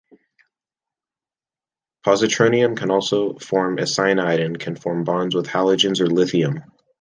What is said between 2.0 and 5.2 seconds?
Positronium can also form a cyanide and can form